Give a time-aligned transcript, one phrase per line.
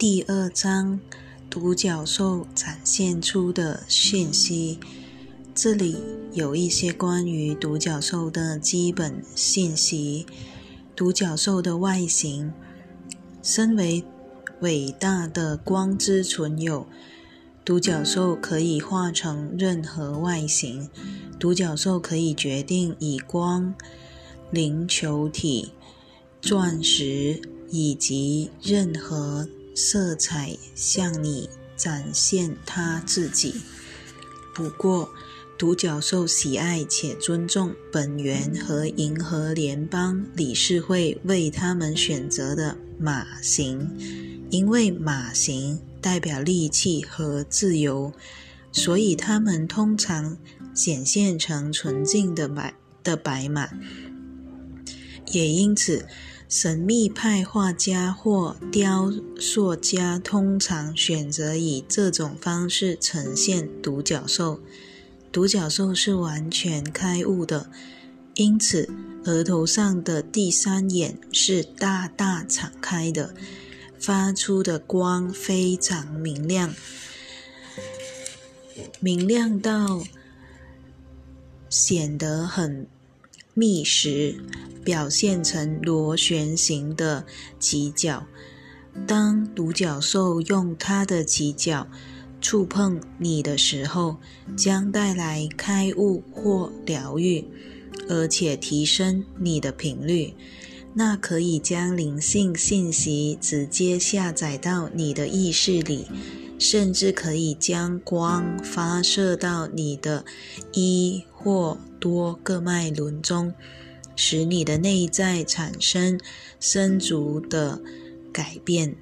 [0.00, 0.98] 第二章
[1.50, 4.80] 独角兽展现出的讯息。
[5.54, 5.98] 这里
[6.32, 10.24] 有一些关于独角兽的基本信息。
[10.96, 12.50] 独角兽的外形，
[13.42, 14.02] 身为
[14.60, 16.86] 伟大的光之存有，
[17.62, 20.88] 独角兽可以化成任何外形。
[21.38, 23.74] 独角兽可以决定以光、
[24.50, 25.72] 灵球体、
[26.40, 29.46] 钻石以及任何。
[29.74, 33.54] 色彩向你展现他自己。
[34.54, 35.10] 不过，
[35.56, 43.88] 独角兽喜爱且尊重本源和银河联邦理事会为他们选择的马形，
[44.50, 48.12] 因为马形代表力气和自由，
[48.72, 50.36] 所以他们通常
[50.74, 53.70] 显现成纯净的白的白马。
[55.32, 56.06] 也因此。
[56.50, 64.60] 神秘派画家或雕塑家通常选择以这种方式呈现独角兽。
[65.30, 67.70] 独角兽是完全开悟的，
[68.34, 68.92] 因此
[69.26, 73.32] 额头上的第三眼是大大敞开的，
[73.96, 76.74] 发出的光非常明亮，
[78.98, 80.02] 明亮到
[81.68, 82.88] 显得很。
[83.52, 84.40] 密实
[84.84, 87.24] 表现成螺旋形的
[87.60, 88.26] 犄角。
[89.06, 91.86] 当独角兽用它的犄角
[92.40, 94.16] 触碰你的时候，
[94.56, 97.44] 将带来开悟或疗愈，
[98.08, 100.34] 而且提升你的频率。
[100.94, 106.06] 那可以将灵性信息直接下载到你的意识里，
[106.58, 110.24] 甚至可以将光发射到你的
[110.72, 111.78] 一或。
[112.00, 113.52] 多个脉轮中，
[114.22, 116.20] 使你的内在产生
[116.60, 117.80] 深足的
[118.30, 118.94] 改变。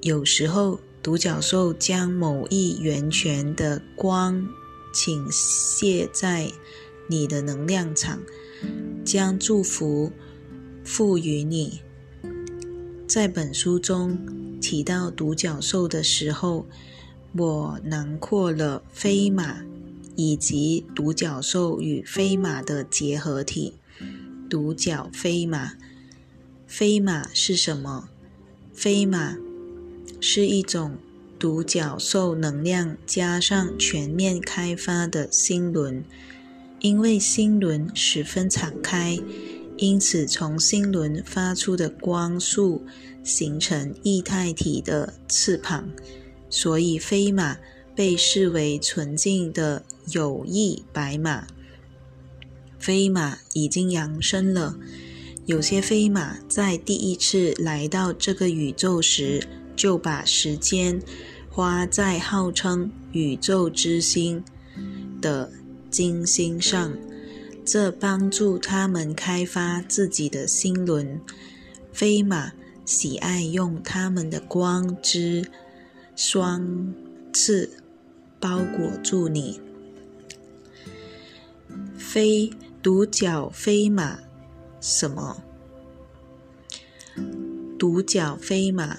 [0.00, 4.48] 有时候，独角兽将某一源泉的光
[4.94, 6.52] 倾泻在
[7.08, 8.22] 你的能量场，
[9.04, 10.12] 将祝福
[10.84, 11.80] 赋予你。
[13.08, 14.16] 在本书中
[14.60, 16.64] 提到独角兽的时候，
[17.36, 19.64] 我囊括了飞马。
[20.18, 23.74] 以及独角兽与飞马的结合体——
[24.48, 25.74] 独角飞马。
[26.66, 28.08] 飞马是什么？
[28.72, 29.36] 飞马
[30.20, 30.96] 是一种
[31.38, 36.04] 独角兽能量加上全面开发的星轮。
[36.80, 39.18] 因为星轮十分敞开，
[39.76, 42.84] 因此从星轮发出的光束
[43.24, 45.88] 形成液态体的翅膀，
[46.50, 47.56] 所以飞马。
[47.94, 51.46] 被视为纯净的有益白马。
[52.86, 54.76] 飞马已经扬升了。
[55.44, 61.02] 有些飞马在第一次来到这个宇宙时，就把时间
[61.50, 64.44] 花在号称宇宙之星
[65.20, 65.50] 的
[65.90, 66.96] 金星上，
[67.64, 71.20] 这帮助他们开发自己的星轮。
[71.92, 72.52] 飞马
[72.84, 75.44] 喜爱用他们的光之
[76.14, 76.94] 双
[77.32, 77.68] 翅。
[78.38, 79.58] 包裹住你，
[81.96, 82.50] 飞
[82.86, 84.16] 独角飞马，
[84.80, 85.42] 什么？
[87.76, 88.98] 独角飞马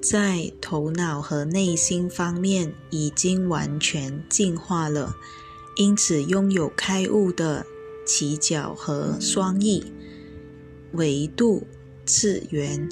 [0.00, 5.16] 在头脑和内心方面已经完全进化了，
[5.74, 7.66] 因此拥有开悟的
[8.06, 9.84] 起角和双翼。
[10.92, 11.66] 维度
[12.04, 12.88] 次元，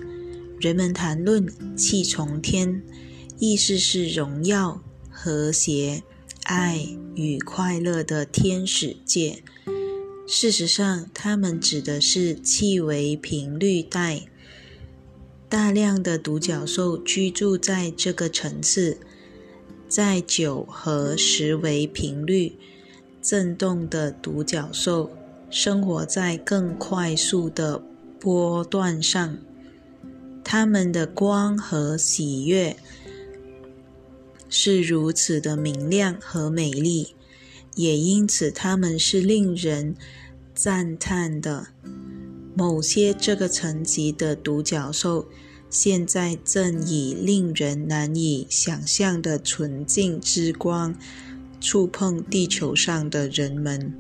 [0.59, 2.82] 人们谈论气从天，
[3.38, 4.82] 意思是荣耀。
[5.09, 6.03] 和谐、
[6.43, 6.84] 爱
[7.15, 9.44] 与快乐的天使界，
[10.27, 14.23] 事实上，它们指的是气维频率带。
[15.49, 18.99] 大量的独角兽居住在这个层次，
[19.87, 22.57] 在九和十维频率
[23.23, 25.11] 振动的独角兽
[25.51, 27.81] 生活在更快速的
[28.19, 29.37] 波段上，
[30.43, 32.75] 它们的光和喜悦。
[34.49, 37.15] 是如此的明亮和美丽，
[37.75, 39.94] 也因此他们是令人
[40.55, 41.69] 赞叹的。
[42.55, 45.26] 某些这个层级的独角兽，
[45.69, 50.94] 现在正以令人难以想象的纯净之光
[51.61, 53.93] 触碰地球上的人们。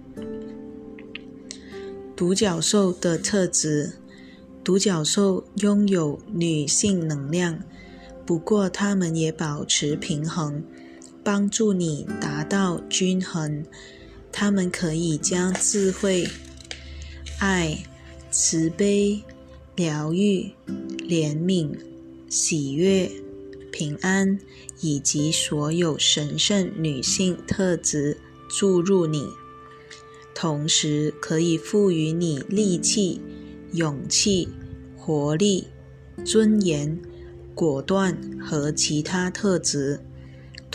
[2.14, 3.94] 独角兽的特质：
[4.62, 7.58] 独角兽拥有女性能量。
[8.24, 10.62] 不过，他们也保持平衡，
[11.24, 13.64] 帮助你达到均衡。
[14.30, 16.28] 他们可以将智慧、
[17.38, 17.84] 爱、
[18.30, 19.22] 慈悲、
[19.76, 20.50] 疗愈、
[20.98, 21.70] 怜悯、
[22.28, 23.10] 喜悦、
[23.72, 24.38] 平安
[24.80, 28.18] 以及所有神圣女性特质
[28.48, 29.28] 注入你，
[30.34, 33.20] 同时可以赋予你力气、
[33.72, 34.48] 勇气、
[34.96, 35.68] 活力、
[36.24, 37.00] 尊严、
[37.54, 40.00] 果断和其他特质，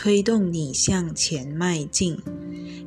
[0.02, 2.16] 推动你向前迈进，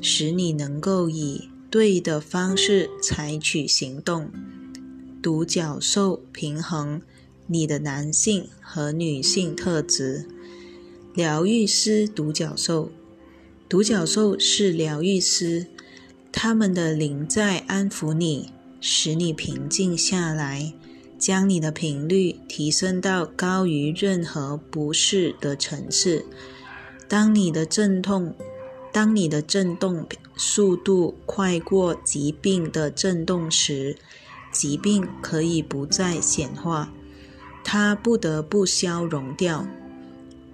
[0.02, 4.32] 使你能够以对的方式采取行动。
[5.22, 7.00] 独角兽平衡
[7.46, 10.26] 你的男性和女性特质。
[11.14, 12.90] 疗愈师独角兽，
[13.70, 15.68] 独角兽是疗愈师，
[16.32, 18.50] 他们的灵在安抚你，
[18.82, 20.74] 使你平静下来，
[21.20, 26.26] 将你的频率提升到高于任何不适的层次。
[27.14, 28.34] 当你的阵痛，
[28.92, 33.96] 当你的震动速度快过疾病的震动时，
[34.52, 36.92] 疾病可以不再显化，
[37.64, 39.68] 它不得不消融掉。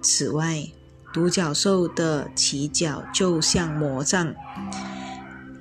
[0.02, 0.68] 此外，
[1.14, 4.34] 独角兽的起角就像魔杖，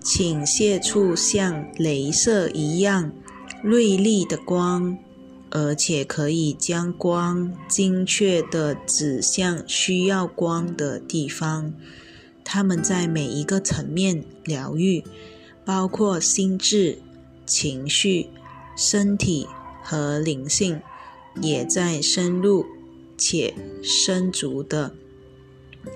[0.01, 3.09] 倾泻出像镭射一样
[3.63, 4.97] 锐利的光，
[5.51, 11.73] 而且可以将光精确地指向需要光的地方。
[12.43, 15.03] 它们在每一个层面疗愈，
[15.63, 16.99] 包括心智。
[17.45, 18.29] 情绪、
[18.77, 19.47] 身体
[19.81, 20.79] 和灵性，
[21.41, 22.63] 也在深入
[23.17, 24.93] 且深足的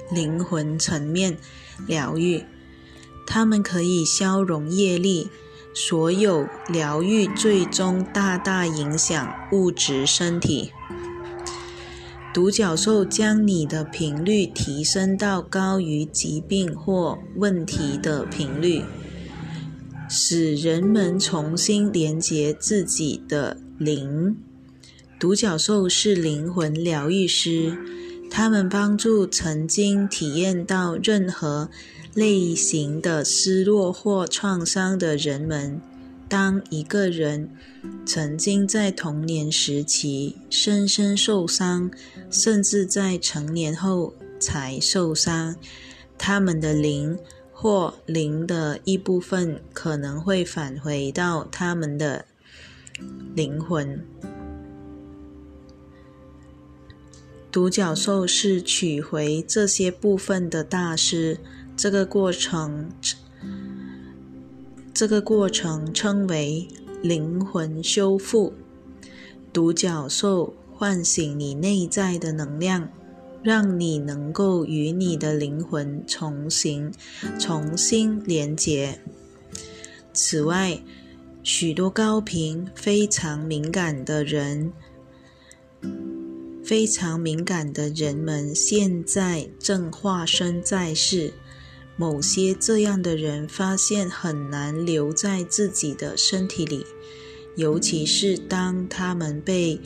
[0.09, 1.37] 灵魂层面
[1.85, 2.43] 疗愈。
[3.27, 5.29] 它们可以消融业力。
[5.73, 10.71] 所有疗愈最终大大影响物质身体。
[12.33, 18.83] 独角兽将你的频率提升到高于疾病或问题的频率。
[20.09, 24.37] 使人们重新连接自己的灵。
[25.19, 27.75] 独角兽是灵魂疗愈师，
[28.29, 31.69] 他们帮助曾经体验到任何
[32.15, 35.81] 类型的失落或创伤的人们。
[36.29, 37.49] 当一个人
[38.05, 41.91] 曾经在童年时期深深受伤，
[42.31, 45.55] 甚至在成年后才受伤，
[46.17, 47.17] 他们的灵。
[47.55, 52.25] 或灵的一部分可能会返回到他们的
[53.33, 54.05] 灵魂。
[57.49, 61.39] 独角兽是取回这些部分的大师。
[61.75, 62.89] 这个过程，
[64.93, 66.67] 这个过程称为
[67.01, 68.53] 灵魂修复。
[69.51, 72.89] 独角兽唤醒你内在的能量。
[73.43, 76.93] 让你能够与你的灵魂重新、
[77.37, 79.01] 重新连接。
[80.13, 80.81] 此外，
[81.43, 84.71] 许多高频、非常敏感的人、
[86.63, 91.33] 非常敏感的人们现在正化身在世。
[91.95, 96.85] 某些这样的人发现很难留在自己的身体里，
[97.55, 99.79] 尤其是当他们被。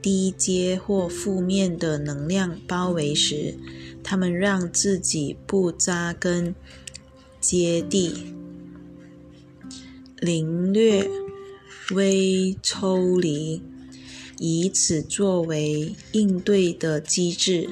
[0.00, 3.56] 低阶或负面的能量包围时，
[4.00, 6.54] 他们让自己不扎根
[7.40, 8.14] 接地，
[10.20, 11.10] 凌略
[11.90, 13.60] 微抽离，
[14.38, 17.68] 以此作为应对的机制。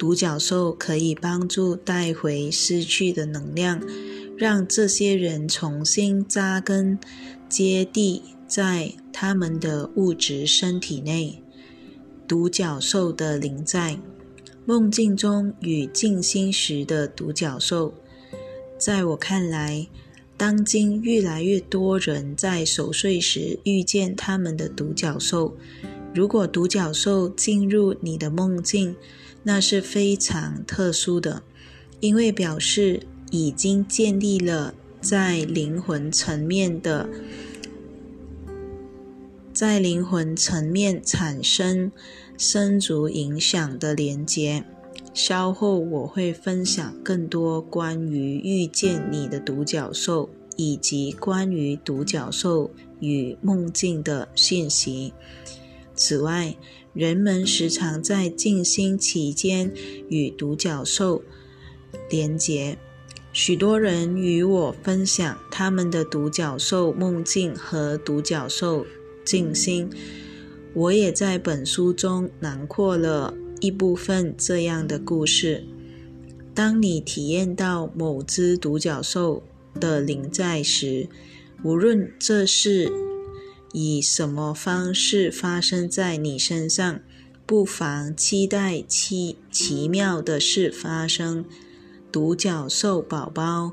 [0.00, 3.82] 独角兽可以帮助带回失去的能量，
[4.34, 6.98] 让这些人重新扎根
[7.50, 8.22] 接地。
[8.46, 11.40] 在他们的物质身体内，
[12.26, 14.00] 独角兽的灵在
[14.64, 17.94] 梦境中与静心时的独角兽，
[18.76, 19.86] 在我看来，
[20.36, 25.54] 当今越来越多人在熟睡时遇见他们的独角兽。
[26.12, 28.96] 如果独角兽进入你的梦境，
[29.42, 31.42] 那是非常特殊的，
[32.00, 37.08] 因为表示已经建立了在灵魂层面的。
[39.52, 41.92] 在灵魂层面产生
[42.38, 44.64] 深足影响的连接。
[45.12, 55.12] 稍后我会分享更多关于遇见你的独角兽，以及关于独角兽与梦境的信息。
[56.00, 56.56] 此外，
[56.94, 59.70] 人们时常在静心期间
[60.08, 61.22] 与独角兽
[62.08, 62.78] 连接。
[63.34, 68.86] 许多人与我分享他们的独角兽梦境和独角兽。
[69.22, 69.90] 静心，
[70.72, 75.62] 我也在本书中囊括了一部分这样的故事。
[76.54, 79.42] 当你体验到某只独角兽
[79.78, 81.06] 的灵在时，
[81.62, 82.90] 无论这是
[83.72, 87.00] 以什么方式发生在你身上，
[87.46, 91.44] 不妨期待奇奇妙的事发生。
[92.12, 93.72] 独角兽宝宝，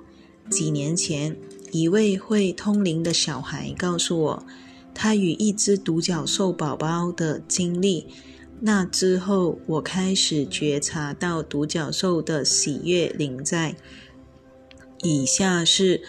[0.50, 1.36] 几年前，
[1.72, 4.48] 一位会通灵的小孩告诉我，
[4.94, 8.06] 他与一只独角兽宝宝的经历。
[8.60, 13.76] 那之后，我开始觉察到独角兽的喜悦灵在。
[15.04, 16.02] 以下是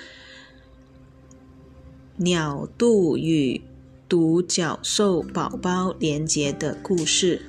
[2.17, 3.61] 鸟肚与
[4.09, 7.43] 独角兽宝宝连结的故事。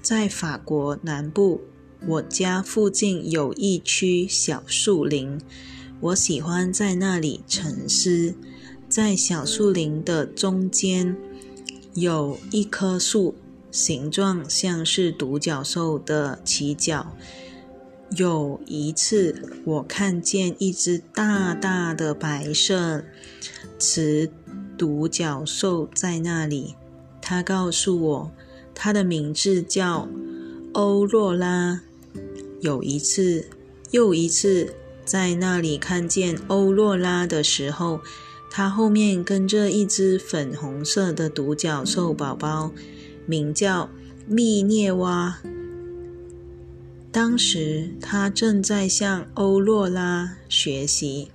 [0.00, 1.60] 在法国南部，
[2.06, 5.40] 我家附近有一区小树林，
[6.00, 8.34] 我喜欢在那里沉思。
[8.88, 11.16] 在小树林的中间，
[11.94, 13.34] 有一棵树。
[13.70, 17.14] 形状像是独角兽的犄角。
[18.16, 23.04] 有一次，我看见一只大大的白色
[23.78, 24.30] 雌
[24.78, 26.76] 独角兽在那里。
[27.20, 28.30] 它告诉我，
[28.74, 30.08] 它的名字叫
[30.72, 31.82] 欧若拉。
[32.60, 33.46] 有一次，
[33.90, 38.00] 又一次，在那里看见欧若拉的时候，
[38.50, 42.70] 它后面跟着一只粉红色的独角兽宝宝。
[43.26, 43.90] 名叫
[44.26, 45.40] 密涅瓦。
[47.10, 51.30] 当时他正在向欧若拉学习。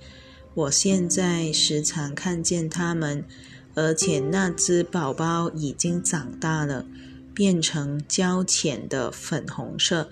[0.55, 3.25] 我现在时常看见他们，
[3.73, 6.85] 而且那只宝宝已经长大了，
[7.33, 10.09] 变成较浅的粉红色。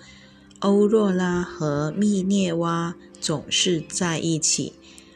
[0.58, 4.72] 欧若拉和密涅瓦总是在一起。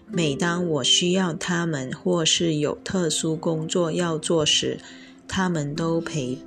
[0.09, 4.79] 每当我需要他们，或是有特殊工作要做时，
[5.27, 6.39] 他们都陪。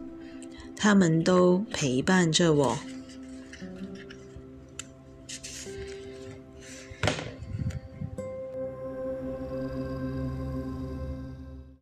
[0.77, 2.77] 他们都陪伴着我。